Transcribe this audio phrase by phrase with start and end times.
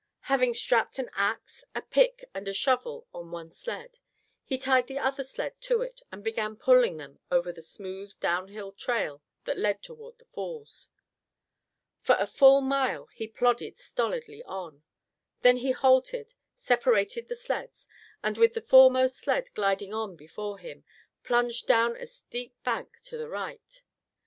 [0.21, 3.99] Having strapped an axe, a pick and a shovel on one sled,
[4.43, 8.71] he tied the other sled to it and began pulling them over the smooth downhill
[8.71, 10.89] trail that led toward the falls.
[12.01, 14.81] For a full mile he plodded stolidly on.
[15.43, 17.87] Then he halted, separated the sleds,
[18.23, 20.83] and with the foremost sled gliding on before him,
[21.23, 23.83] plunged down a steep bank to the right.